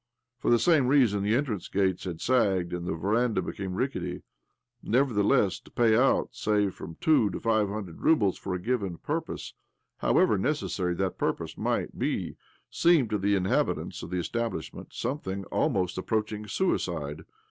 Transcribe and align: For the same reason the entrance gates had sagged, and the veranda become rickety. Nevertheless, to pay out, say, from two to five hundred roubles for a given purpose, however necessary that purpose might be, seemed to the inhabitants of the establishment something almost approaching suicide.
For 0.39 0.49
the 0.49 0.57
same 0.57 0.87
reason 0.87 1.21
the 1.21 1.35
entrance 1.35 1.67
gates 1.67 2.05
had 2.05 2.21
sagged, 2.21 2.73
and 2.73 2.87
the 2.87 2.95
veranda 2.95 3.39
become 3.39 3.75
rickety. 3.75 4.23
Nevertheless, 4.81 5.59
to 5.59 5.69
pay 5.69 5.95
out, 5.95 6.29
say, 6.31 6.71
from 6.71 6.97
two 6.99 7.29
to 7.29 7.39
five 7.39 7.69
hundred 7.69 8.01
roubles 8.01 8.35
for 8.39 8.55
a 8.55 8.59
given 8.59 8.97
purpose, 8.97 9.53
however 9.99 10.39
necessary 10.39 10.95
that 10.95 11.19
purpose 11.19 11.55
might 11.55 11.99
be, 11.99 12.35
seemed 12.71 13.11
to 13.11 13.19
the 13.19 13.35
inhabitants 13.35 14.01
of 14.01 14.09
the 14.09 14.17
establishment 14.17 14.87
something 14.91 15.43
almost 15.53 15.99
approaching 15.99 16.47
suicide. 16.47 17.21